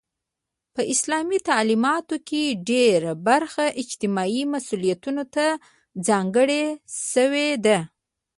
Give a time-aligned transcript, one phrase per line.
[0.73, 5.45] په اسلامي تعلیماتو کې ډيره برخه اجتماعي مسئولیتونو ته
[6.07, 6.63] ځانګړې
[7.11, 7.79] شوی ده.